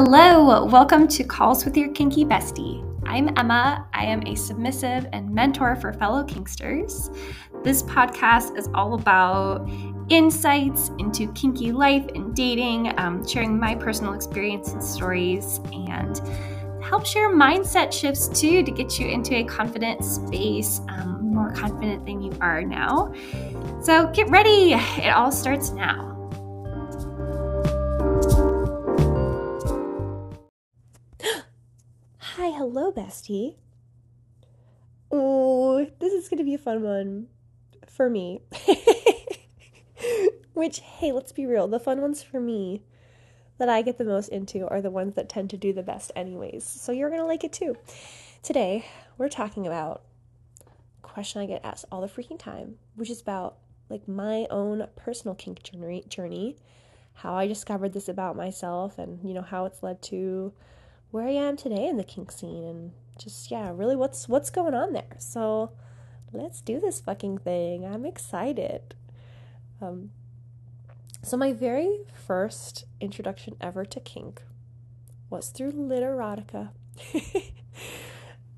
[0.00, 2.86] Hello, welcome to Calls with Your Kinky Bestie.
[3.04, 3.84] I'm Emma.
[3.92, 7.12] I am a submissive and mentor for fellow Kinksters.
[7.64, 9.68] This podcast is all about
[10.08, 16.20] insights into kinky life and dating, um, sharing my personal experience and stories, and
[16.80, 22.06] help share mindset shifts too to get you into a confident space, um, more confident
[22.06, 23.12] than you are now.
[23.82, 26.17] So get ready, it all starts now.
[32.78, 33.56] Hello, bestie.
[35.10, 37.26] Oh, this is going to be a fun one
[37.88, 38.40] for me.
[40.54, 42.84] Which, hey, let's be real, the fun ones for me
[43.58, 46.12] that I get the most into are the ones that tend to do the best,
[46.14, 46.62] anyways.
[46.64, 47.76] So you're going to like it too.
[48.44, 50.02] Today, we're talking about
[50.64, 53.56] a question I get asked all the freaking time, which is about
[53.90, 56.54] like my own personal kink journey, journey
[57.14, 60.52] how I discovered this about myself, and you know, how it's led to
[61.10, 64.74] where I am today in the kink scene and just yeah, really what's what's going
[64.74, 65.16] on there.
[65.18, 65.72] So
[66.32, 67.84] let's do this fucking thing.
[67.84, 68.94] I'm excited.
[69.80, 70.10] Um
[71.22, 74.42] so my very first introduction ever to kink
[75.30, 76.70] was through literotica.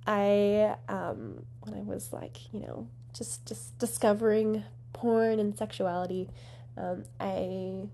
[0.07, 6.29] I um when I was like, you know, just just discovering porn and sexuality,
[6.77, 7.89] um, I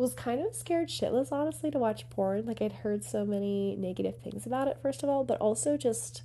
[0.00, 2.46] was kind of scared shitless, honestly, to watch porn.
[2.46, 6.22] Like, I'd heard so many negative things about it, first of all, but also just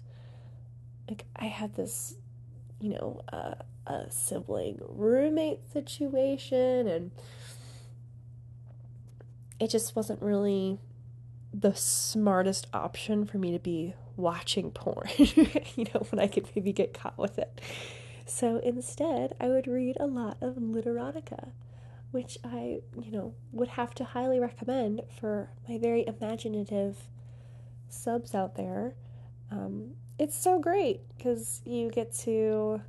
[1.10, 2.16] like I had this,
[2.80, 7.12] you know, uh, a sibling roommate situation, and
[9.60, 10.80] it just wasn't really
[11.54, 16.72] the smartest option for me to be watching porn, you know, when I could maybe
[16.72, 17.62] get caught with it.
[18.26, 21.52] So instead, I would read a lot of literotica
[22.16, 26.96] which I, you know, would have to highly recommend for my very imaginative
[27.90, 28.96] subs out there.
[29.52, 32.80] Um, it's so great because you get to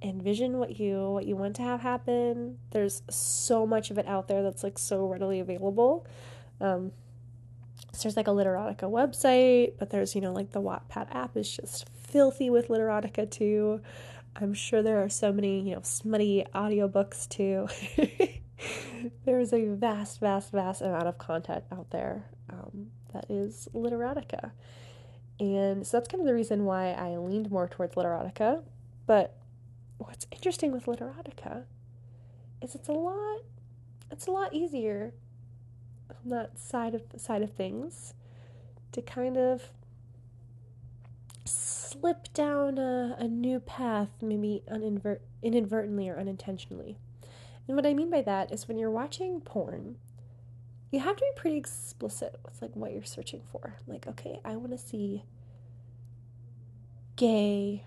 [0.00, 2.58] envision what you what you want to have happen.
[2.70, 6.06] There's so much of it out there that's like so readily available.
[6.60, 6.92] Um,
[7.90, 11.50] so there's like a Literotica website, but there's you know like the Wattpad app is
[11.50, 13.80] just filthy with Literotica too.
[14.36, 17.68] I'm sure there are so many, you know, smutty audiobooks too.
[19.24, 24.50] There's a vast, vast, vast amount of content out there um, that is literotica.
[25.38, 28.62] And so that's kind of the reason why I leaned more towards literotica.
[29.06, 29.36] But
[29.98, 31.64] what's interesting with literotica
[32.60, 33.40] is it's a lot
[34.10, 35.12] it's a lot easier
[36.10, 38.14] on that side of side of things
[38.92, 39.70] to kind of
[42.00, 46.98] slip down a, a new path, maybe uninvert- inadvertently or unintentionally.
[47.66, 49.96] And what I mean by that is when you're watching porn,
[50.90, 53.76] you have to be pretty explicit with like what you're searching for.
[53.86, 55.24] Like, okay, I want to see
[57.16, 57.84] gay.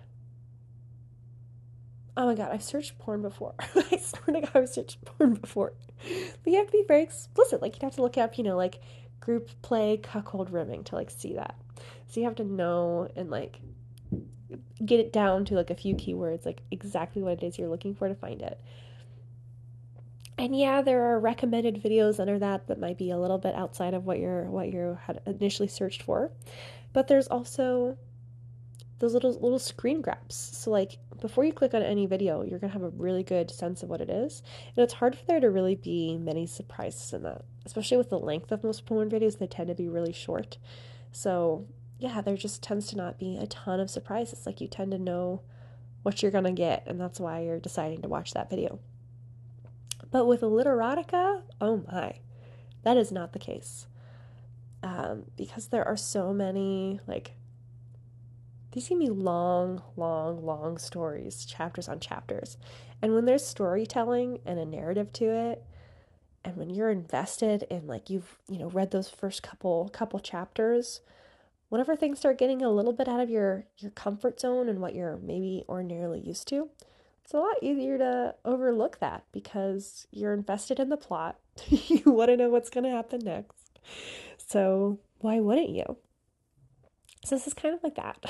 [2.16, 3.54] Oh my god, I've searched porn before.
[3.60, 5.74] I swear to God, I've searched porn before.
[6.02, 7.62] But you have to be very explicit.
[7.62, 8.80] Like, you'd have to look up, you know, like
[9.20, 11.54] group play cuckold rimming to like see that.
[12.08, 13.60] So you have to know and like
[14.84, 17.94] get it down to like a few keywords, like exactly what it is you're looking
[17.94, 18.60] for to find it.
[20.36, 23.92] And yeah, there are recommended videos under that that might be a little bit outside
[23.92, 26.30] of what you're what you had initially searched for.
[26.92, 27.98] But there's also
[29.00, 30.36] those little little screen grabs.
[30.36, 33.82] So like before you click on any video, you're gonna have a really good sense
[33.82, 34.42] of what it is.
[34.76, 37.44] And it's hard for there to really be many surprises in that.
[37.66, 40.58] Especially with the length of most porn videos, they tend to be really short.
[41.10, 41.66] So
[41.98, 44.46] yeah, there just tends to not be a ton of surprises.
[44.46, 45.42] Like you tend to know
[46.02, 48.78] what you're gonna get, and that's why you're deciding to watch that video.
[50.10, 52.20] But with literotica, oh my,
[52.82, 53.86] that is not the case.
[54.82, 57.32] Um, because there are so many, like,
[58.72, 62.56] these can be long, long, long stories, chapters on chapters.
[63.02, 65.64] And when there's storytelling and a narrative to it,
[66.44, 71.00] and when you're invested in like you've, you know, read those first couple couple chapters,
[71.68, 74.94] whenever things start getting a little bit out of your your comfort zone and what
[74.94, 76.70] you're maybe ordinarily used to
[77.28, 81.36] it's a lot easier to overlook that because you're invested in the plot.
[81.68, 83.80] You want to know what's going to happen next.
[84.38, 85.98] So why wouldn't you?
[87.26, 88.24] So this is kind of like that.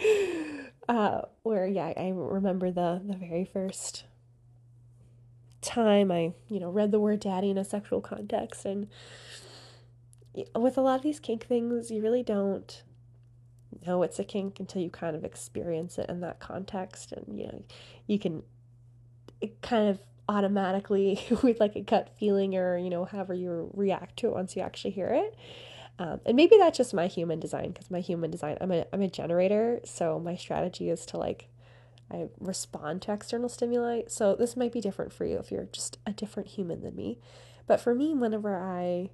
[0.88, 4.04] Uh, where yeah i remember the the very first
[5.60, 8.88] time i you know read the word daddy in a sexual context and
[10.54, 12.82] with a lot of these kink things, you really don't
[13.86, 17.12] know it's a kink until you kind of experience it in that context.
[17.12, 17.62] And, you know,
[18.06, 18.42] you can
[19.62, 24.28] kind of automatically with like a gut feeling or, you know, however you react to
[24.28, 25.36] it once you actually hear it.
[25.98, 29.02] Um, and maybe that's just my human design because my human design, I'm a, I'm
[29.02, 29.80] a generator.
[29.84, 31.48] So my strategy is to like,
[32.10, 34.02] I respond to external stimuli.
[34.06, 37.18] So this might be different for you if you're just a different human than me.
[37.66, 39.10] But for me, whenever I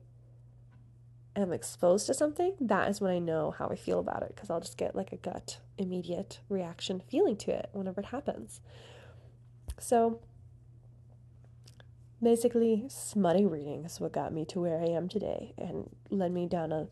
[1.36, 4.50] am exposed to something, that is when I know how I feel about it because
[4.50, 8.60] I'll just get like a gut immediate reaction feeling to it whenever it happens.
[9.78, 10.20] So
[12.22, 16.46] basically, smutty reading is what got me to where I am today and led me
[16.46, 16.88] down a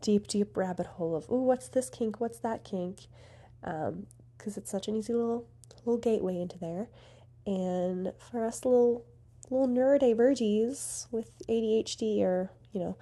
[0.00, 2.20] deep, deep rabbit hole of, oh, what's this kink?
[2.20, 3.06] What's that kink?
[3.62, 4.06] Because um,
[4.56, 5.46] it's such an easy little
[5.84, 6.88] little gateway into there.
[7.46, 9.04] And for us little
[9.50, 12.96] little neurodiverges with ADHD or, you know,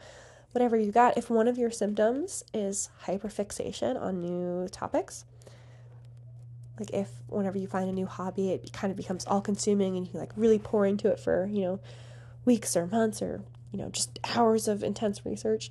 [0.53, 5.25] whatever you got, if one of your symptoms is hyperfixation on new topics,
[6.79, 10.07] like if whenever you find a new hobby, it kind of becomes all consuming and
[10.07, 11.81] you like really pour into it for, you know,
[12.45, 15.71] weeks or months or, you know, just hours of intense research,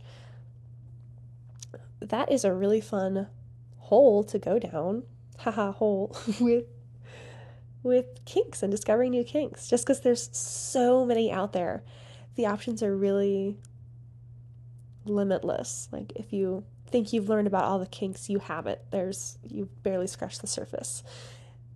[1.99, 3.27] that is a really fun
[3.77, 5.03] hole to go down,
[5.39, 6.15] haha, hole.
[6.39, 6.65] With
[7.83, 9.67] with kinks and discovering new kinks.
[9.67, 11.83] Just because there's so many out there.
[12.35, 13.57] The options are really
[15.05, 15.89] limitless.
[15.91, 18.79] Like if you think you've learned about all the kinks, you haven't.
[18.91, 21.03] There's you've barely scratched the surface.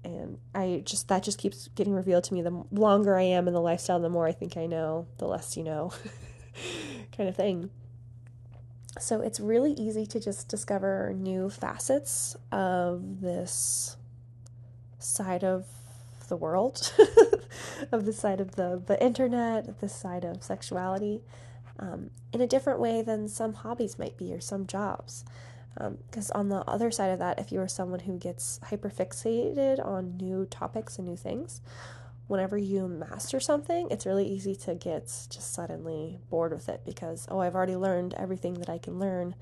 [0.04, 2.42] And I just that just keeps getting revealed to me.
[2.42, 5.58] The longer I am in the lifestyle, the more I think I know, the less
[5.58, 5.92] you know,
[7.18, 7.72] kind of thing.
[9.00, 13.98] So it's really easy to just discover new facets of this
[15.00, 15.66] side of
[16.30, 16.94] the world,
[17.92, 21.22] of the side of the the internet, this side of sexuality
[21.80, 25.26] um, in a different way than some hobbies might be or some jobs.
[25.74, 29.86] Because um, on the other side of that, if you are someone who gets hyperfixated
[29.86, 31.60] on new topics and new things,
[32.28, 37.28] whenever you master something, it's really easy to get just suddenly bored with it because,
[37.30, 39.36] oh, I've already learned everything that I can learn.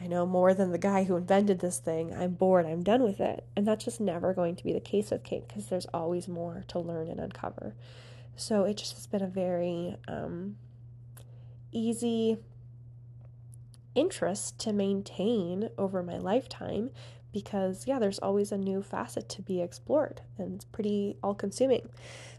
[0.00, 2.14] I know more than the guy who invented this thing.
[2.14, 2.64] I'm bored.
[2.64, 3.44] I'm done with it.
[3.54, 6.64] And that's just never going to be the case with kink because there's always more
[6.68, 7.74] to learn and uncover.
[8.34, 10.56] So it just has been a very um,
[11.72, 12.38] easy
[13.94, 16.90] interest to maintain over my lifetime
[17.32, 21.88] because yeah there's always a new facet to be explored and it's pretty all consuming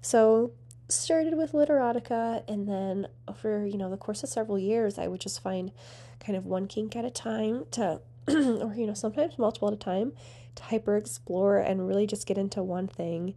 [0.02, 0.52] so
[0.88, 5.22] started with literotica and then over you know the course of several years i would
[5.22, 5.72] just find
[6.20, 9.78] kind of one kink at a time to or you know sometimes multiple at a
[9.78, 10.14] time
[10.56, 13.36] to hyper explore and really just get into one thing.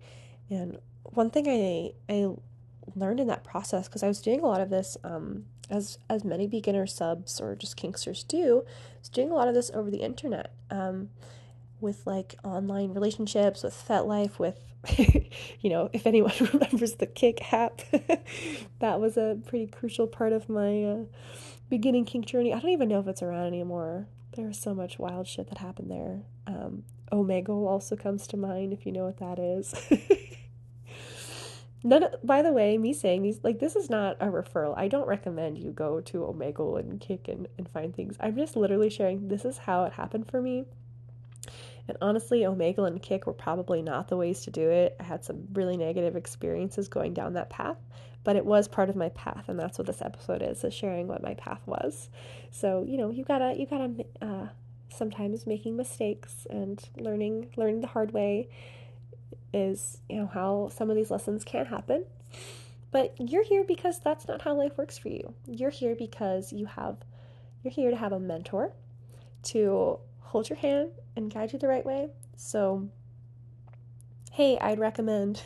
[0.51, 2.29] And one thing i i
[2.95, 6.25] learned in that process because i was doing a lot of this um, as as
[6.25, 8.65] many beginner subs or just kinksters do,
[9.03, 10.53] is doing a lot of this over the internet.
[10.71, 11.11] Um,
[11.81, 14.59] with like online relationships, with FetLife, with
[15.61, 17.81] you know, if anyone remembers the Kik app,
[18.81, 21.05] that was a pretty crucial part of my uh,
[21.69, 22.53] beginning kink journey.
[22.53, 24.07] I don't even know if it's around anymore.
[24.33, 26.23] There was so much wild shit that happened there.
[26.47, 29.75] Um, Omegle also comes to mind if you know what that is.
[31.87, 32.07] None.
[32.25, 34.73] By the way, me saying these like this is not a referral.
[34.77, 38.17] I don't recommend you go to Omegle and Kik and, and find things.
[38.19, 40.65] I'm just literally sharing this is how it happened for me.
[41.87, 44.97] And honestly, Omegle and Kik were probably not the ways to do it.
[44.99, 47.77] I had some really negative experiences going down that path,
[48.25, 51.07] but it was part of my path, and that's what this episode is: is sharing
[51.07, 52.09] what my path was.
[52.51, 54.47] So you know, you gotta you gotta uh,
[54.89, 58.49] sometimes making mistakes and learning learning the hard way
[59.55, 62.05] is, you know, how some of these lessons can happen.
[62.91, 65.35] But you're here because that's not how life works for you.
[65.47, 66.99] You're here because you have
[67.63, 68.73] you're here to have a mentor
[69.45, 72.09] to hold your hand and guide you the right way.
[72.37, 72.89] So
[74.33, 75.43] hey, I'd recommend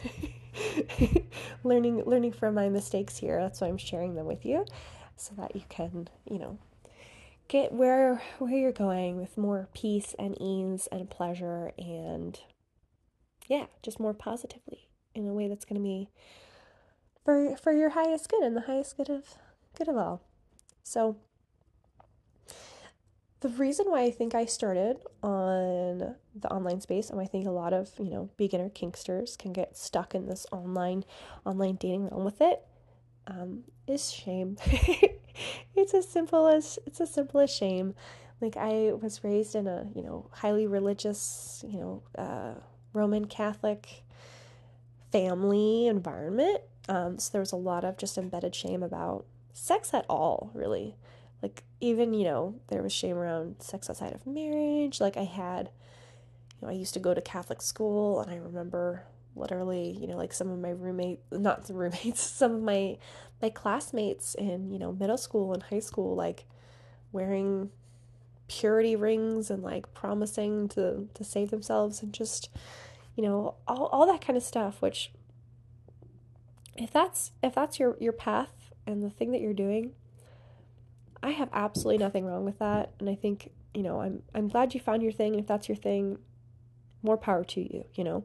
[1.65, 3.41] learning learning from my mistakes here.
[3.41, 4.67] That's why I'm sharing them with you
[5.17, 6.59] so that you can, you know,
[7.49, 12.41] get where where you're going with more peace and ease and pleasure and
[13.49, 16.09] yeah, just more positively in a way that's going to be
[17.25, 19.35] for for your highest good and the highest good of
[19.77, 20.23] good of all.
[20.83, 21.17] So
[23.41, 27.51] the reason why I think I started on the online space and I think a
[27.51, 31.05] lot of, you know, beginner kinksters can get stuck in this online
[31.45, 32.65] online dating realm with it
[33.29, 34.57] um, is shame.
[35.77, 37.95] it's as simple as it's as simple as shame.
[38.41, 42.55] Like I was raised in a, you know, highly religious, you know, uh,
[42.93, 44.03] Roman Catholic
[45.13, 46.61] family environment.
[46.89, 50.97] Um, so there was a lot of just embedded shame about sex at all, really.
[51.43, 55.01] Like, even, you know, there was shame around sex outside of marriage.
[55.01, 55.71] Like, I had,
[56.61, 59.05] you know, I used to go to Catholic school, and I remember
[59.37, 62.99] literally, you know, like some of my roommates, not the roommates, some of my
[63.41, 66.45] my classmates in, you know, middle school and high school like
[67.13, 67.71] wearing
[68.49, 72.51] purity rings and like promising to to save themselves and just
[73.17, 75.11] you know, all all that kind of stuff which
[76.77, 79.93] if that's if that's your your path and the thing that you're doing,
[81.23, 84.75] I have absolutely nothing wrong with that and I think, you know, I'm I'm glad
[84.75, 86.19] you found your thing and if that's your thing,
[87.03, 88.25] more power to you, you know.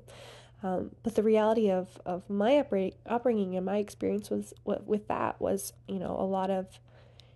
[0.63, 2.65] Um, but the reality of, of my
[3.05, 6.79] upbringing, and my experience was with that was, you know, a lot of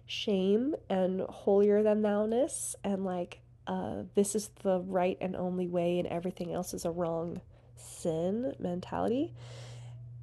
[0.08, 6.00] shame and holier than thou-ness and like uh, this is the right and only way
[6.00, 7.42] and everything else is a wrong
[7.76, 9.34] sin mentality.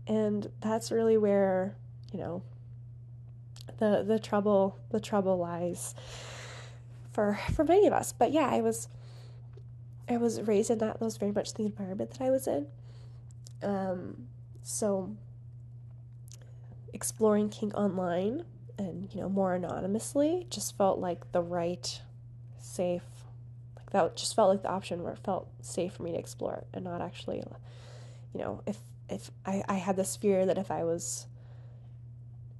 [0.06, 1.76] And that's really where,
[2.12, 2.42] you know,
[3.78, 5.94] the the trouble the trouble lies
[7.12, 8.12] for for many of us.
[8.12, 8.88] But yeah, I was
[10.08, 10.98] I was raised in that.
[10.98, 12.66] That was very much the environment that I was in.
[13.62, 14.26] Um,
[14.62, 15.14] so
[16.92, 18.44] exploring kink online
[18.78, 22.00] and you know more anonymously just felt like the right,
[22.58, 23.02] safe,
[23.76, 26.64] like that just felt like the option where it felt safe for me to explore
[26.72, 27.42] and not actually,
[28.32, 28.78] you know, if
[29.08, 31.26] if I I had this fear that if I was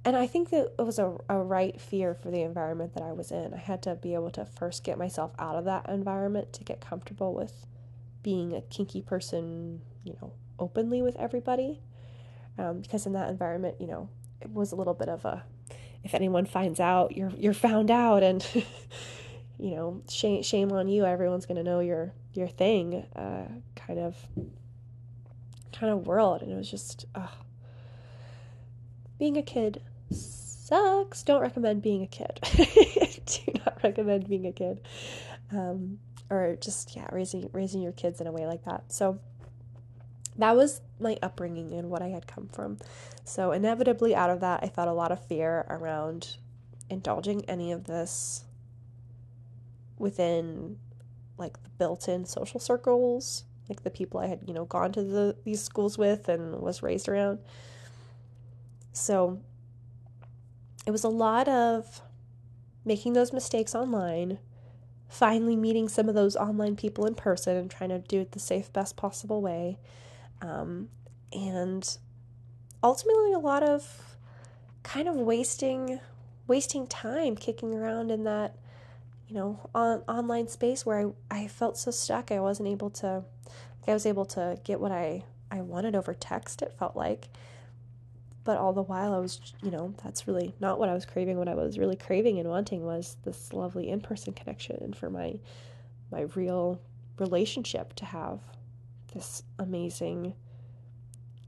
[0.05, 3.11] and I think that it was a, a right fear for the environment that I
[3.11, 3.55] was in.
[3.55, 6.79] I had to be able to first get myself out of that environment to get
[6.79, 7.65] comfortable with
[8.21, 11.81] being a kinky person, you know, openly with everybody.
[12.59, 14.09] Um, because in that environment, you know,
[14.41, 15.43] it was a little bit of a
[16.05, 18.47] if anyone finds out, you're you're found out, and
[19.59, 21.03] you know, shame shame on you.
[21.03, 24.15] Everyone's gonna know your your thing, uh, kind of
[25.73, 27.05] kind of world, and it was just
[29.17, 29.81] being a kid
[30.11, 31.23] sucks.
[31.23, 32.39] Don't recommend being a kid.
[33.25, 34.81] Do not recommend being a kid.
[35.51, 35.97] Um,
[36.29, 38.91] or just yeah, raising raising your kids in a way like that.
[38.91, 39.19] So
[40.37, 42.77] that was my upbringing and what I had come from.
[43.23, 46.37] So inevitably out of that I felt a lot of fear around
[46.89, 48.45] indulging any of this
[49.97, 50.77] within
[51.37, 55.35] like the built-in social circles, like the people I had, you know, gone to the
[55.43, 57.39] these schools with and was raised around.
[58.91, 59.41] So
[60.85, 62.01] it was a lot of
[62.85, 64.37] making those mistakes online,
[65.09, 68.39] finally meeting some of those online people in person and trying to do it the
[68.39, 69.79] safe, best possible way.
[70.41, 70.89] Um,
[71.31, 71.97] and
[72.83, 74.15] ultimately, a lot of
[74.83, 75.99] kind of wasting
[76.47, 78.55] wasting time kicking around in that
[79.27, 82.31] you know on online space where I, I felt so stuck.
[82.31, 83.23] I wasn't able to
[83.81, 87.29] like i was able to get what i i wanted over text it felt like.
[88.43, 91.39] But all the while I was, you know, that's really not what I was craving.
[91.39, 95.39] What I was really craving and wanting was this lovely in-person connection and for my
[96.11, 96.79] my real
[97.17, 98.39] relationship to have
[99.15, 100.33] this amazing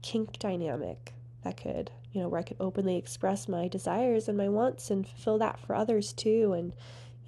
[0.02, 1.12] kink dynamic
[1.44, 5.06] that could, you know, where I could openly express my desires and my wants and
[5.06, 6.72] fulfill that for others too and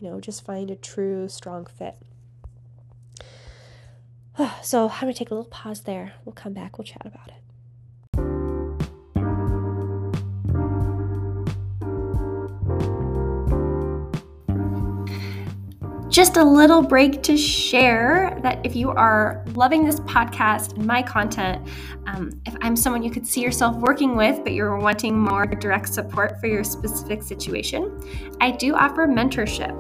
[0.01, 1.97] you know, just find a true strong fit.
[4.63, 6.15] So, I'm going to take a little pause there.
[6.25, 7.40] We'll come back, we'll chat about it.
[16.11, 21.03] Just a little break to share that if you are loving this podcast and my
[21.03, 21.69] content,
[22.09, 25.95] um, if I'm someone you could see yourself working with, but you're wanting more direct
[25.95, 28.03] support for your specific situation,
[28.41, 29.71] I do offer mentorship.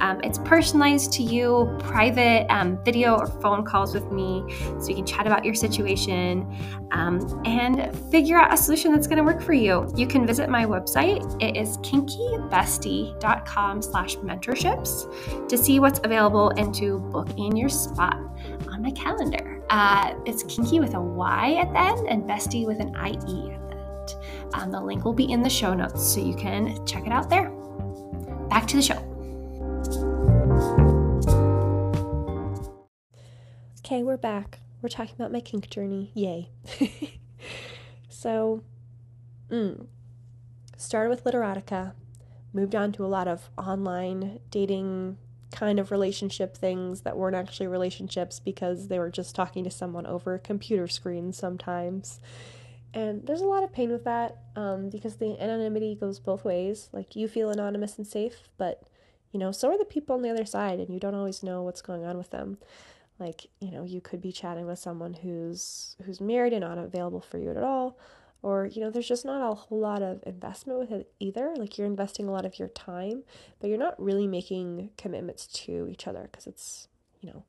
[0.00, 4.44] Um, it's personalized to you, private um, video or phone calls with me,
[4.78, 6.46] so you can chat about your situation
[6.92, 9.92] um, and figure out a solution that's going to work for you.
[9.96, 11.42] You can visit my website.
[11.42, 18.16] It is kinkybestie.com slash mentorships to see what's available and to book in your spot
[18.70, 19.62] on my calendar.
[19.70, 23.68] Uh, it's kinky with a Y at the end and bestie with an IE at
[23.68, 24.54] the end.
[24.54, 27.30] Um, the link will be in the show notes so you can check it out
[27.30, 27.50] there.
[28.48, 29.06] Back to the show.
[33.78, 34.58] Okay, we're back.
[34.82, 36.10] We're talking about my kink journey.
[36.14, 36.50] Yay.
[38.08, 38.62] so,
[39.50, 39.86] mm,
[40.76, 41.92] started with Literotica,
[42.52, 45.18] moved on to a lot of online dating
[45.60, 50.06] kind of relationship things that weren't actually relationships because they were just talking to someone
[50.06, 52.18] over a computer screen sometimes.
[52.94, 56.88] And there's a lot of pain with that um, because the anonymity goes both ways.
[56.94, 58.84] Like you feel anonymous and safe, but
[59.32, 61.62] you know, so are the people on the other side, and you don't always know
[61.62, 62.56] what's going on with them.
[63.18, 67.20] Like you know, you could be chatting with someone who's who's married and not available
[67.20, 67.98] for you at all,
[68.42, 71.76] or you know there's just not a whole lot of investment with it either like
[71.76, 73.22] you're investing a lot of your time
[73.60, 76.88] but you're not really making commitments to each other because it's
[77.20, 77.44] you know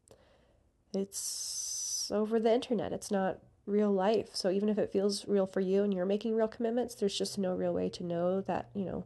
[0.93, 4.29] it's over the internet it's not real life.
[4.33, 7.37] So even if it feels real for you and you're making real commitments, there's just
[7.37, 9.05] no real way to know that, you know,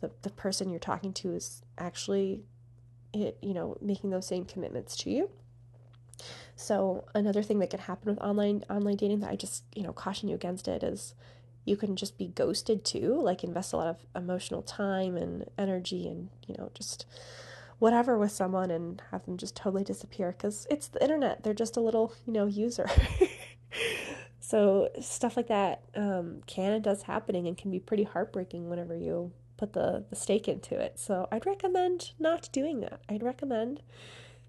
[0.00, 2.42] the, the person you're talking to is actually
[3.12, 5.30] it, you know, making those same commitments to you.
[6.56, 9.92] So another thing that can happen with online online dating that I just, you know,
[9.92, 11.14] caution you against it is
[11.64, 16.06] you can just be ghosted too, like invest a lot of emotional time and energy
[16.06, 17.06] and, you know, just
[17.78, 21.42] whatever with someone and have them just totally disappear because it's the internet.
[21.42, 22.88] They're just a little, you know, user.
[24.40, 28.96] so stuff like that um, can and does happening and can be pretty heartbreaking whenever
[28.96, 30.98] you put the, the stake into it.
[30.98, 33.00] So I'd recommend not doing that.
[33.08, 33.82] I'd recommend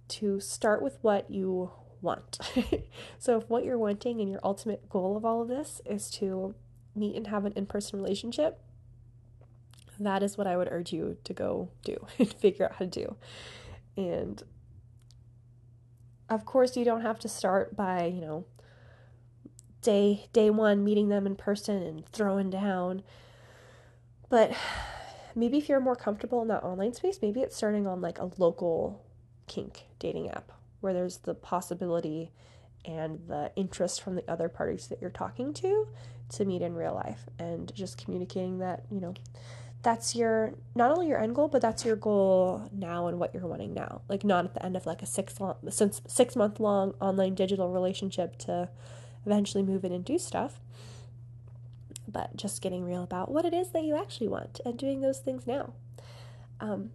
[0.07, 1.71] to start with what you
[2.05, 2.39] want.
[3.19, 6.55] so if what you're wanting and your ultimate goal of all of this is to
[6.95, 8.61] meet and have an in-person relationship,
[9.99, 12.87] that is what I would urge you to go do and figure out how to
[12.87, 13.15] do.
[13.97, 14.41] And
[16.29, 18.45] of course, you don't have to start by, you know,
[19.81, 23.03] day day 1 meeting them in person and throwing down.
[24.29, 24.53] But
[25.35, 28.31] maybe if you're more comfortable in that online space, maybe it's starting on like a
[28.37, 29.05] local
[29.47, 30.51] kink dating app
[30.85, 32.31] where there's the possibility
[32.85, 35.87] and the interest from the other parties that you're talking to
[36.29, 39.15] to meet in real life and just communicating that, you know,
[39.81, 43.47] that's your not only your end goal, but that's your goal now and what you're
[43.47, 44.01] wanting now.
[44.07, 47.33] Like not at the end of like a six long since six month long online
[47.33, 48.69] digital relationship to
[49.25, 50.59] eventually move in and do stuff.
[52.07, 55.17] But just getting real about what it is that you actually want and doing those
[55.17, 55.73] things now.
[56.59, 56.91] Um,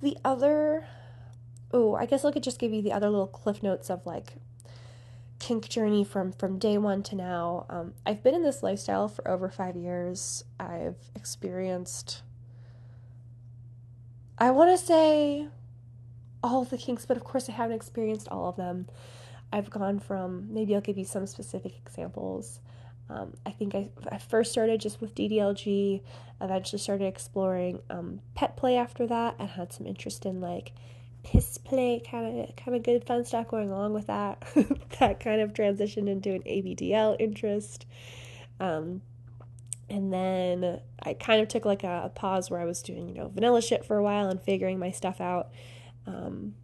[0.00, 0.86] the other
[1.74, 4.34] oh, I guess I could just give you the other little cliff notes of like
[5.40, 7.66] kink journey from from day one to now.
[7.68, 10.44] Um, I've been in this lifestyle for over five years.
[10.58, 12.22] I've experienced,
[14.38, 15.48] I want to say,
[16.44, 18.86] all of the kinks, but of course I haven't experienced all of them.
[19.52, 22.60] I've gone from maybe I'll give you some specific examples.
[23.10, 26.00] Um, I think I, I first started just with DDLG,
[26.40, 30.72] eventually started exploring um, pet play after that, and had some interest in like
[31.24, 34.42] piss play kind of kind of good fun stuff going along with that.
[35.00, 37.84] That kind of transitioned into an abdl interest.
[38.60, 39.02] Um,
[39.90, 43.14] and then i kind of took like a, a, pause where i was doing you
[43.14, 45.50] know vanilla shit for a while and figuring my stuff out
[46.06, 46.54] um,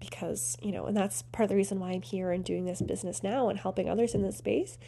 [0.00, 2.80] because you know and that's part of the reason why i'm here and doing this
[2.82, 4.78] business now and helping others in this space.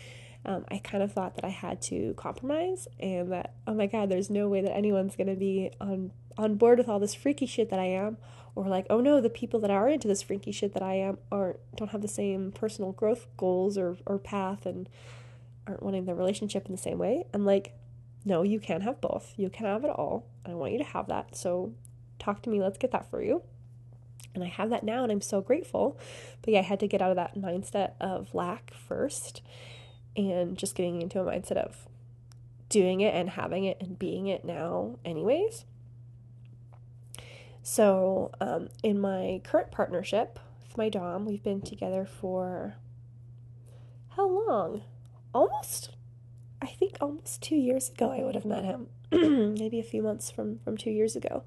[0.45, 4.09] Um, I kind of thought that I had to compromise and that, oh my God,
[4.09, 7.47] there's no way that anyone's going to be on, on board with all this freaky
[7.47, 8.17] shit that I am
[8.55, 11.17] or like oh no the people that are into this freaky shit that i am
[11.31, 14.89] aren't don't have the same personal growth goals or, or path and
[15.67, 17.73] aren't wanting the relationship in the same way and like
[18.25, 19.33] no you can have both.
[19.37, 20.27] You can have it all.
[20.45, 21.35] I want you to have that.
[21.37, 21.73] So
[22.19, 22.61] talk to me.
[22.61, 23.43] Let's get that for you.
[24.35, 25.99] And i have that now and i'm so grateful.
[26.43, 29.43] But yeah i had to get out of that mindset of lack first
[30.17, 31.87] and just getting into a mindset of
[32.69, 35.65] doing it and having it and being it now anyways
[37.63, 42.77] so, um, in my current partnership with my Dom, we've been together for
[44.11, 44.83] how long?
[45.35, 45.97] Almost,
[46.61, 48.89] I think almost two years ago, I would have met him.
[49.13, 51.45] Maybe a few months from, from two years ago.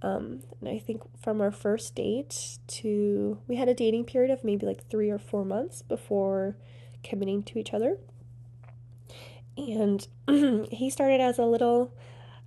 [0.00, 4.44] Um, and I think from our first date to we had a dating period of
[4.44, 6.56] maybe like three or four months before
[7.02, 7.98] committing to each other.
[9.56, 10.06] And
[10.70, 11.92] he started as a little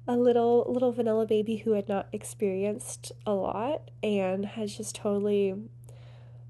[0.07, 5.55] a little little vanilla baby who had not experienced a lot and has just totally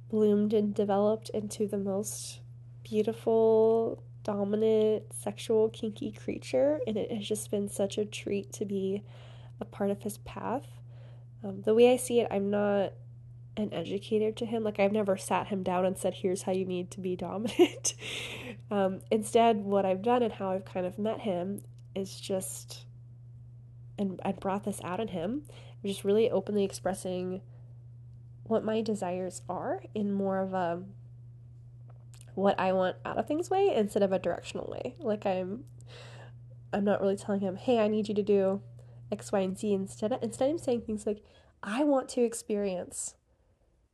[0.10, 2.40] bloomed and developed into the most
[2.84, 6.80] beautiful dominant sexual kinky creature.
[6.86, 9.04] And it has just been such a treat to be
[9.60, 10.68] a part of his path.
[11.44, 12.94] Um, the way i see it i'm not
[13.58, 14.64] an educator to him.
[14.64, 17.94] Like i've never sat him down and said here's how you need to be dominant.
[18.70, 21.62] Um, instead what i've done and how i've kind of met him
[21.94, 22.86] is just
[24.02, 25.44] and I brought this out in him,
[25.86, 27.42] just really openly expressing
[28.44, 30.84] what my desires are in more of a
[32.34, 34.96] what I want out of things way instead of a directional way.
[35.00, 35.66] Like I'm
[36.74, 38.62] I'm not really telling him, "Hey, I need you to do
[39.12, 41.24] X, Y, and Z." Instead, instead I'm saying things like,
[41.62, 43.16] "I want to experience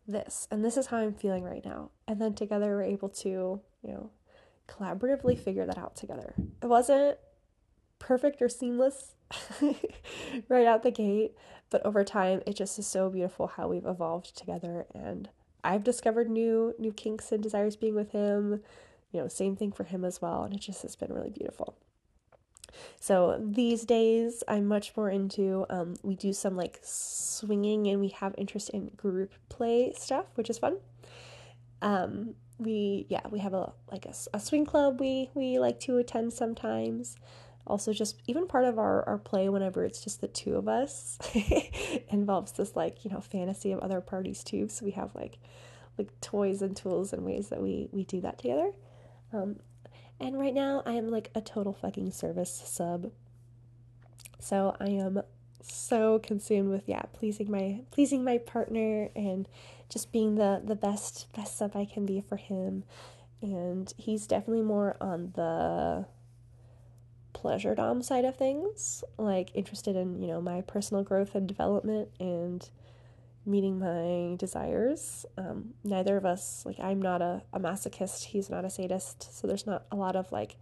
[0.07, 3.61] this, and this is how I'm feeling right now." And then together we're able to,
[3.81, 4.11] you know,
[4.67, 6.35] collaboratively figure that out together.
[6.61, 7.17] It wasn't
[7.99, 9.15] perfect or seamless
[10.49, 11.35] right out the gate.
[11.69, 14.85] But over time, it just is so beautiful how we've evolved together.
[14.93, 15.29] And
[15.63, 18.61] I've discovered new new kinks and desires being with him.
[19.11, 20.43] You know, same thing for him as well.
[20.43, 21.77] And it just has been really beautiful.
[22.99, 25.65] So these days, I'm much more into.
[25.69, 30.49] Um, we do some like swinging, and we have interest in group play stuff, which
[30.49, 30.77] is fun.
[31.81, 35.97] Um, we yeah we have a like a, a swing club we we like to
[35.97, 37.15] attend sometimes
[37.67, 41.19] also just even part of our, our play whenever it's just the two of us
[42.09, 44.67] involves this like you know fantasy of other parties too.
[44.67, 45.37] So we have like
[45.97, 48.71] like toys and tools and ways that we we do that together.
[49.33, 49.57] Um,
[50.19, 53.11] and right now i am like a total fucking service sub.
[54.39, 55.21] So i am
[55.61, 59.49] so consumed with yeah pleasing my pleasing my partner and
[59.89, 62.83] just being the the best best sub I can be for him.
[63.41, 66.05] And he's definitely more on the
[67.39, 72.09] pleasure dom side of things like interested in you know my personal growth and development
[72.19, 72.69] and
[73.45, 78.65] meeting my desires um, neither of us like i'm not a, a masochist he's not
[78.65, 80.55] a sadist so there's not a lot of like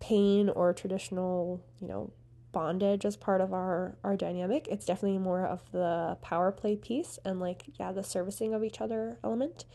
[0.00, 2.10] pain or traditional you know
[2.56, 4.66] bondage as part of our our dynamic.
[4.70, 8.80] It's definitely more of the power play piece and like yeah, the servicing of each
[8.80, 9.66] other element.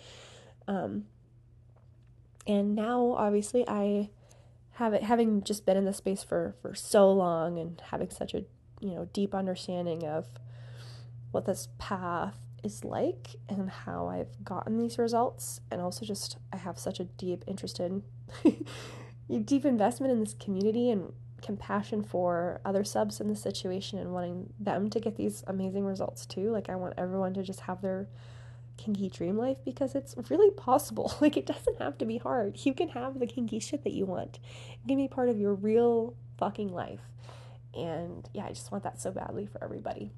[0.68, 1.06] Um,
[2.48, 4.10] and now obviously I
[4.82, 8.34] have it having just been in this space for for so long and having such
[8.34, 8.44] a
[8.80, 10.28] you know deep understanding of
[11.30, 16.58] what this path is like and how I've gotten these results and also just I
[16.58, 18.02] have such a deep interest in
[19.46, 21.14] deep investment in this community and
[21.44, 26.26] compassion for other subs in the situation and wanting them to get these amazing results
[26.26, 26.50] too.
[26.52, 28.08] Like I want everyone to just have their
[28.82, 31.14] kinky dream life because it's really possible.
[31.22, 32.60] Like it doesn't have to be hard.
[32.66, 34.40] You can have the kinky shit that you want.
[34.74, 37.02] It can be part of your real fucking life.
[37.76, 40.10] And yeah, I just want that so badly for everybody.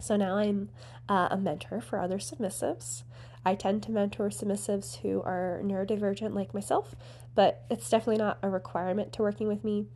[0.00, 0.70] So now I'm
[1.08, 3.02] uh, a mentor for other submissives.
[3.44, 6.94] I tend to mentor submissives who are neurodivergent like myself,
[7.34, 9.86] but it's definitely not a requirement to working with me.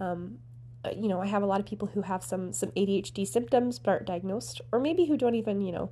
[0.00, 0.38] Um,
[0.84, 3.78] uh, you know, I have a lot of people who have some some ADHD symptoms
[3.78, 5.90] but aren't diagnosed, or maybe who don't even you know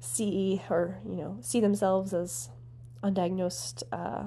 [0.00, 2.48] see or you know see themselves as
[3.04, 4.24] undiagnosed uh,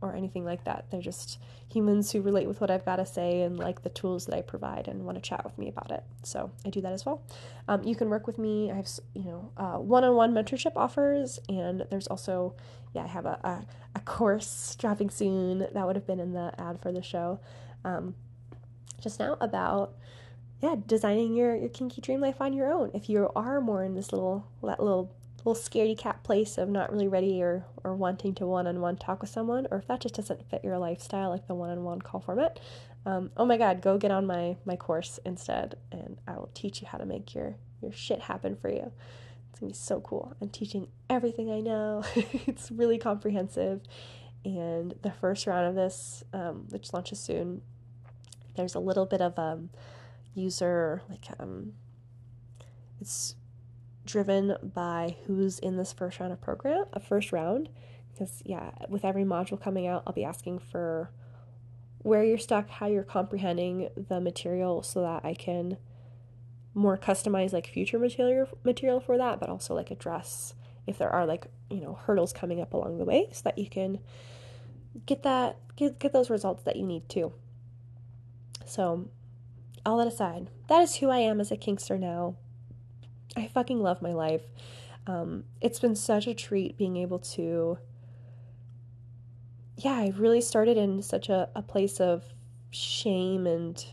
[0.00, 0.86] or anything like that.
[0.90, 1.38] They're just
[1.72, 4.42] humans who relate with what I've got to say and like the tools that I
[4.42, 6.02] provide and want to chat with me about it.
[6.22, 7.22] So I do that as well.
[7.68, 8.70] Um, you can work with me.
[8.70, 12.54] I have you know uh, one-on-one mentorship offers, and there's also
[12.94, 16.52] yeah I have a, a, a course dropping soon that would have been in the
[16.58, 17.40] ad for the show.
[17.84, 18.14] Um,
[19.00, 19.94] just now about
[20.62, 23.94] yeah designing your your kinky dream life on your own if you are more in
[23.94, 28.32] this little that little little scaredy cat place of not really ready or or wanting
[28.34, 31.54] to one-on-one talk with someone or if that just doesn't fit your lifestyle like the
[31.54, 32.60] one-on-one call format
[33.04, 36.80] um, oh my god go get on my my course instead and i will teach
[36.80, 38.92] you how to make your your shit happen for you.
[39.50, 40.34] It's gonna be so cool.
[40.40, 42.04] I'm teaching everything i know.
[42.46, 43.82] It's really comprehensive.
[44.44, 47.62] And the first round of this um, which launches soon
[48.56, 49.70] there's a little bit of um
[50.34, 51.72] user like um
[53.00, 53.34] it's
[54.04, 57.68] driven by who's in this first round of program a first round.
[58.12, 61.10] Because yeah with every module coming out i'll be asking for
[62.00, 65.78] where you're stuck how you're comprehending the material so that i can
[66.74, 70.54] more customize like future material material for that but also like address
[70.86, 73.68] if there are like you know hurdles coming up along the way so that you
[73.68, 73.98] can
[75.06, 77.32] get that get, get those results that you need to.
[78.66, 79.08] So,
[79.84, 82.36] all that aside, that is who I am as a Kinkster now.
[83.36, 84.42] I fucking love my life.
[85.06, 87.78] Um, it's been such a treat being able to.
[89.76, 92.24] Yeah, I really started in such a, a place of
[92.70, 93.84] shame and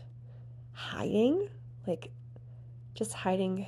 [0.72, 1.48] hiding.
[1.86, 2.10] Like,
[2.94, 3.66] just hiding.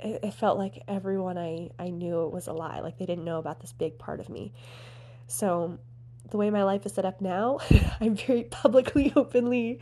[0.00, 2.80] It, it felt like everyone I, I knew it was a lie.
[2.80, 4.52] Like, they didn't know about this big part of me.
[5.26, 5.78] So,
[6.30, 7.58] the way my life is set up now,
[8.00, 9.80] I'm very publicly, openly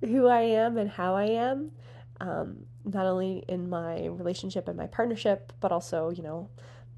[0.00, 1.72] who I am and how I am,
[2.20, 6.48] um, not only in my relationship and my partnership, but also, you know,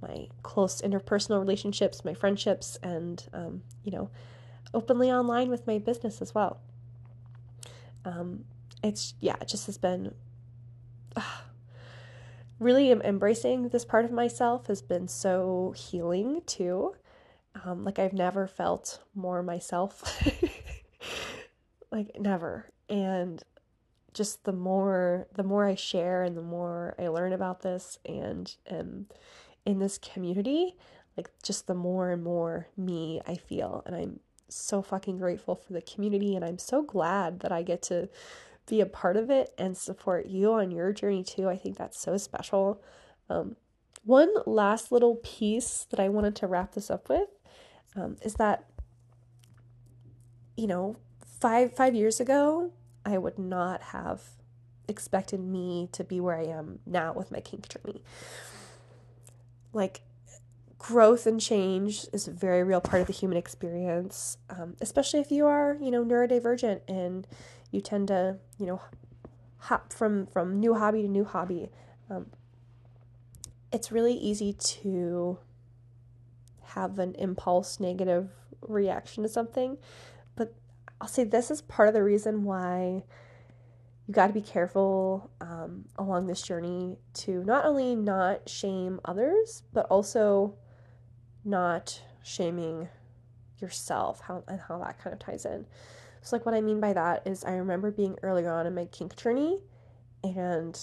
[0.03, 4.11] my close interpersonal relationships, my friendships, and, um, you know,
[4.73, 6.61] openly online with my business as well.
[8.05, 8.45] Um,
[8.83, 10.15] it's, yeah, it just has been
[11.17, 11.23] uh,
[12.59, 16.95] really embracing this part of myself has been so healing too.
[17.65, 20.23] Um, like I've never felt more myself.
[21.91, 23.43] like never and
[24.13, 28.55] just the more the more I share and the more I learn about this and
[28.69, 29.07] am
[29.65, 30.77] in this community,
[31.17, 35.73] like just the more and more me I feel and I'm so fucking grateful for
[35.73, 38.09] the community and I'm so glad that I get to
[38.67, 41.49] be a part of it and support you on your journey too.
[41.49, 42.83] I think that's so special.
[43.29, 43.57] Um,
[44.05, 47.29] one last little piece that I wanted to wrap this up with
[47.95, 48.65] um, is that
[50.57, 50.97] you know
[51.41, 52.73] five five years ago
[53.05, 54.23] I would not have
[54.89, 58.03] expected me to be where I am now with my kink journey.
[59.73, 60.03] Like
[60.79, 65.31] growth and change is a very real part of the human experience, um, especially if
[65.31, 67.27] you are, you know, neurodivergent and
[67.71, 68.81] you tend to, you know,
[69.59, 71.69] hop from from new hobby to new hobby.
[72.09, 72.27] Um,
[73.73, 75.39] it's really easy to
[76.63, 78.31] have an impulse negative
[78.63, 79.79] reaction to something,
[81.01, 83.05] I'll say this is part of the reason why
[84.07, 89.63] you got to be careful um, along this journey to not only not shame others,
[89.73, 90.55] but also
[91.45, 92.89] not shaming
[93.59, 95.67] yourself how and how that kind of ties in.
[96.23, 98.87] So like what I mean by that is I remember being earlier on in my
[98.87, 99.61] kink journey
[100.23, 100.79] and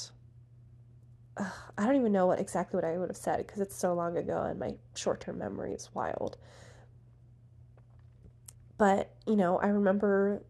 [1.38, 3.94] uh, I don't even know what exactly what I would have said because it's so
[3.94, 6.38] long ago and my short-term memory is wild.
[8.78, 10.44] But, you know, I remember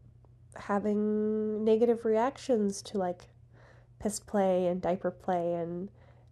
[0.55, 3.27] having negative reactions to like
[3.99, 5.89] piss play and diaper play and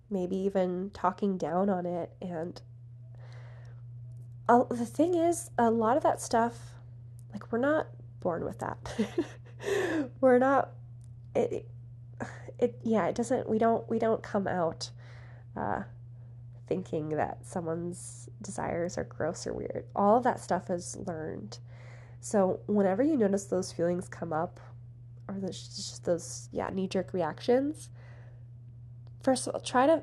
[0.10, 2.62] maybe even talking down on it and
[4.48, 6.58] uh, the thing is, a lot of that stuff,
[7.34, 7.88] like we're not
[8.20, 8.78] born with that.
[10.22, 10.70] we're not.
[11.36, 11.68] It,
[12.60, 13.50] it, yeah, it doesn't.
[13.50, 13.88] We don't.
[13.90, 14.92] We don't come out,
[15.58, 15.84] uh,
[16.68, 19.86] thinking that someone's desires are gross or weird.
[19.96, 21.58] All of that stuff is learned.
[22.26, 24.60] So whenever you notice those feelings come up,
[25.28, 27.92] or there's just those yeah knee jerk reactions,
[29.22, 30.02] first of all, try to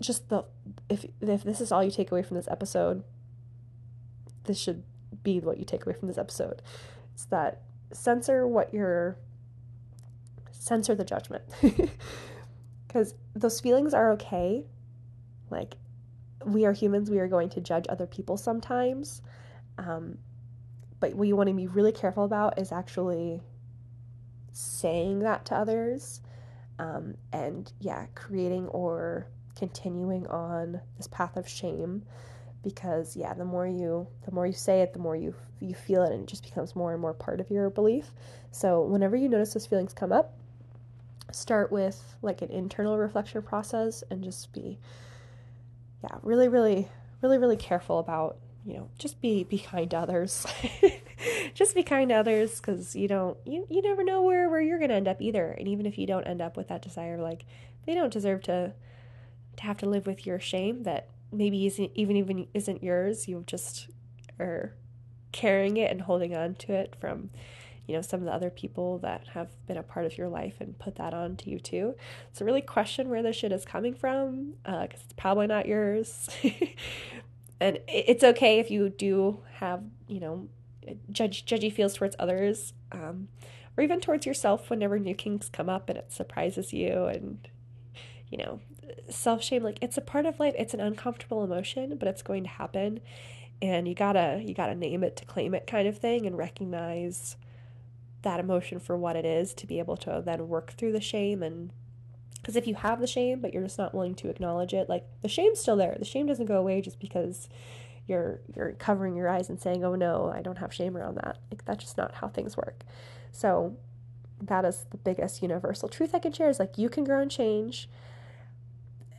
[0.00, 0.44] just the
[0.88, 3.04] if if this is all you take away from this episode
[4.46, 4.82] this should
[5.22, 6.60] be what you take away from this episode.
[7.14, 9.16] It's that censor what you're
[10.50, 11.44] censor the judgment.
[12.88, 14.66] Cuz those feelings are okay.
[15.50, 15.76] Like
[16.44, 19.22] we are humans, we are going to judge other people sometimes.
[19.78, 20.18] Um,
[21.00, 23.40] but what you want to be really careful about is actually
[24.52, 26.20] saying that to others
[26.78, 32.02] um, and yeah creating or continuing on this path of shame
[32.62, 36.02] because yeah the more you the more you say it the more you you feel
[36.04, 38.12] it and it just becomes more and more part of your belief.
[38.52, 40.34] So whenever you notice those feelings come up
[41.30, 44.78] start with like an internal reflection process and just be
[46.02, 46.88] yeah really really
[47.20, 50.46] really really careful about you know just be be kind to others.
[51.54, 54.78] Just be kind to others because you don't you, you never know where where you're
[54.78, 55.50] gonna end up either.
[55.52, 57.44] And even if you don't end up with that desire like
[57.86, 58.74] they don't deserve to
[59.56, 63.26] to have to live with your shame that maybe isn't even even isn't yours.
[63.26, 63.88] You just
[64.38, 64.74] are
[65.32, 67.30] carrying it and holding on to it from
[67.86, 70.56] you know some of the other people that have been a part of your life
[70.60, 71.96] and put that on to you too.
[72.32, 76.28] So really question where this shit is coming from because uh, it's probably not yours
[77.60, 80.48] and it's okay if you do have you know
[81.10, 83.28] judge judgy feels towards others um,
[83.76, 87.48] or even towards yourself whenever new kinks come up and it surprises you and
[88.30, 88.60] you know
[89.10, 90.54] self shame like it's a part of life.
[90.58, 93.00] It's an uncomfortable emotion but it's going to happen.
[93.60, 97.36] And you gotta you gotta name it to claim it kind of thing and recognize
[98.22, 101.42] that emotion for what it is to be able to then work through the shame
[101.42, 101.72] and
[102.40, 105.04] because if you have the shame but you're just not willing to acknowledge it like
[105.22, 105.96] the shame's still there.
[105.98, 107.48] The shame doesn't go away just because
[108.06, 111.38] you're you're covering your eyes and saying oh no i don't have shame around that.
[111.50, 112.84] Like that's just not how things work.
[113.32, 113.76] So
[114.40, 117.28] that is the biggest universal truth i can share is like you can grow and
[117.28, 117.88] change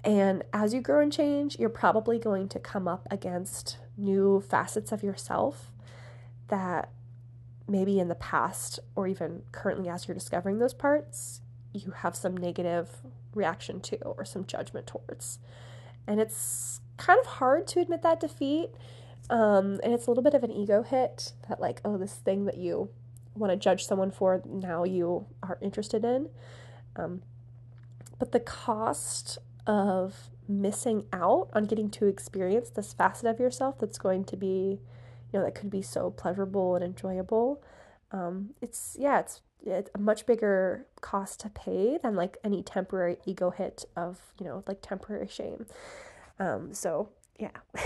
[0.03, 4.91] and as you grow and change, you're probably going to come up against new facets
[4.91, 5.71] of yourself
[6.47, 6.89] that
[7.67, 11.41] maybe in the past or even currently as you're discovering those parts,
[11.73, 12.89] you have some negative
[13.33, 15.39] reaction to or some judgment towards.
[16.07, 18.69] And it's kind of hard to admit that defeat.
[19.29, 22.45] Um, and it's a little bit of an ego hit that, like, oh, this thing
[22.45, 22.89] that you
[23.35, 26.29] want to judge someone for now you are interested in.
[26.95, 27.21] Um,
[28.17, 33.99] but the cost of missing out on getting to experience this facet of yourself that's
[33.99, 34.79] going to be,
[35.31, 37.63] you know, that could be so pleasurable and enjoyable.
[38.11, 43.17] Um, it's yeah, it's it's a much bigger cost to pay than like any temporary
[43.25, 45.65] ego hit of you know like temporary shame.
[46.39, 47.51] Um, so yeah.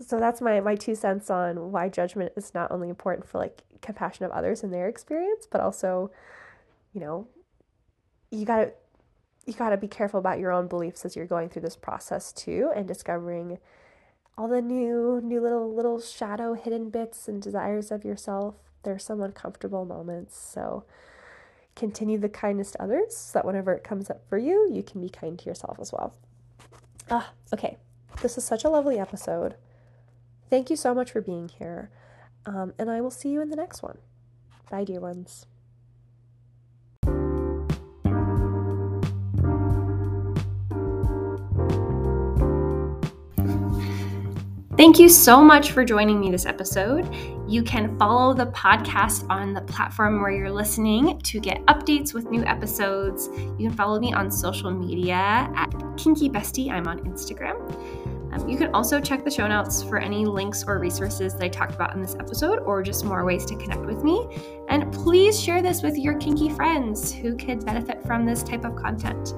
[0.00, 3.62] so that's my my two cents on why judgment is not only important for like
[3.80, 6.10] compassion of others and their experience, but also,
[6.92, 7.26] you know,
[8.30, 8.72] you got to
[9.46, 12.32] you got to be careful about your own beliefs as you're going through this process
[12.32, 13.58] too and discovering
[14.36, 19.20] all the new new little little shadow hidden bits and desires of yourself there's some
[19.20, 20.84] uncomfortable moments so
[21.74, 25.00] continue the kindness to others so that whenever it comes up for you you can
[25.00, 26.14] be kind to yourself as well.
[27.10, 27.76] Ah okay.
[28.22, 29.54] This is such a lovely episode.
[30.50, 31.90] Thank you so much for being here.
[32.46, 33.98] Um, and i will see you in the next one.
[34.70, 35.46] Bye dear ones.
[44.78, 47.04] Thank you so much for joining me this episode.
[47.48, 52.30] You can follow the podcast on the platform where you're listening to get updates with
[52.30, 53.30] new episodes.
[53.58, 55.14] You can follow me on social media
[55.56, 56.70] at Kinky Bestie.
[56.70, 57.56] I'm on Instagram.
[58.34, 61.48] Um, you can also check the show notes for any links or resources that I
[61.48, 64.28] talked about in this episode or just more ways to connect with me.
[64.68, 68.76] And please share this with your kinky friends who could benefit from this type of
[68.76, 69.32] content.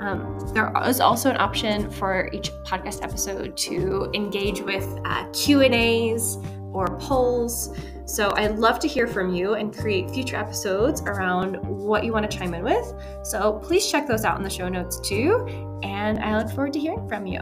[0.00, 5.62] Um, there is also an option for each podcast episode to engage with uh, Q
[5.62, 6.36] and A's
[6.76, 7.74] or polls.
[8.04, 12.30] So I'd love to hear from you and create future episodes around what you want
[12.30, 12.92] to chime in with.
[13.22, 15.80] So please check those out in the show notes too.
[15.82, 17.40] And I look forward to hearing from you.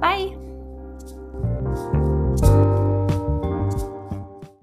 [0.00, 0.34] Bye.